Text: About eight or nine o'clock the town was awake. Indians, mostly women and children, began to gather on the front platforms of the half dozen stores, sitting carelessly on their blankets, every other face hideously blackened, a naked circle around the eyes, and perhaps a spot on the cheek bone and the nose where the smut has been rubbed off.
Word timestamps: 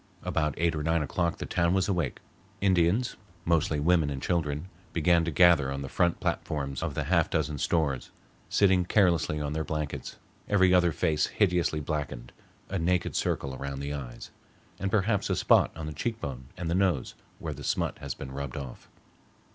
About 0.23 0.55
eight 0.57 0.73
or 0.75 0.81
nine 0.81 1.03
o'clock 1.03 1.37
the 1.37 1.45
town 1.45 1.75
was 1.75 1.87
awake. 1.87 2.21
Indians, 2.59 3.17
mostly 3.45 3.79
women 3.79 4.09
and 4.09 4.19
children, 4.19 4.67
began 4.93 5.23
to 5.25 5.29
gather 5.29 5.71
on 5.71 5.83
the 5.83 5.89
front 5.89 6.19
platforms 6.19 6.81
of 6.81 6.95
the 6.95 7.03
half 7.03 7.29
dozen 7.29 7.59
stores, 7.59 8.09
sitting 8.49 8.83
carelessly 8.83 9.39
on 9.39 9.53
their 9.53 9.63
blankets, 9.63 10.15
every 10.49 10.73
other 10.73 10.91
face 10.91 11.27
hideously 11.27 11.81
blackened, 11.81 12.31
a 12.67 12.79
naked 12.79 13.15
circle 13.15 13.53
around 13.53 13.79
the 13.79 13.93
eyes, 13.93 14.31
and 14.79 14.89
perhaps 14.89 15.29
a 15.29 15.35
spot 15.35 15.69
on 15.75 15.85
the 15.85 15.93
cheek 15.93 16.19
bone 16.19 16.45
and 16.57 16.67
the 16.67 16.73
nose 16.73 17.13
where 17.37 17.53
the 17.53 17.63
smut 17.63 17.99
has 17.99 18.15
been 18.15 18.31
rubbed 18.31 18.57
off. 18.57 18.89